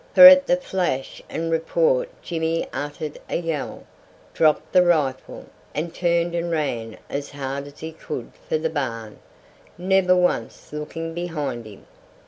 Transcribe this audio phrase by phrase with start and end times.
[0.15, 3.83] For at the flash and report Jimmy uttered a yell,
[4.33, 9.19] dropped the rifle, and turned and ran as hard as he could for the barn,
[9.77, 11.85] never once looking behind him.